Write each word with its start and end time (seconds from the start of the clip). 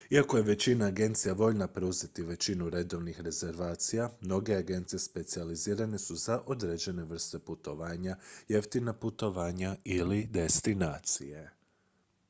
iako 0.09 0.37
je 0.37 0.43
većina 0.43 0.85
agencija 0.85 1.33
voljna 1.33 1.67
preuzeti 1.67 2.23
većinu 2.23 2.69
redovnih 2.69 3.21
rezervacija 3.21 4.11
mnoge 4.21 4.55
agencije 4.55 4.99
specijalizirane 4.99 5.99
su 5.99 6.15
za 6.15 6.41
određene 6.45 7.03
vrste 7.03 7.39
putovanja 7.39 8.17
jeftina 8.47 8.93
putovanja 8.93 9.75
ili 9.83 10.25
destinacije 10.31 11.51